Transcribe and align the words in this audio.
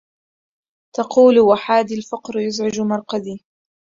تقول 0.95 1.39
وحادي 1.39 1.97
الفقر 1.97 2.39
يزعج 2.39 2.81
مرقدي 2.81 3.39